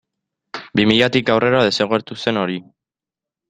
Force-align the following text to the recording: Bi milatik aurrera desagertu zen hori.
Bi 0.79 0.85
milatik 0.93 1.31
aurrera 1.35 1.61
desagertu 1.69 2.21
zen 2.25 2.43
hori. 2.47 2.61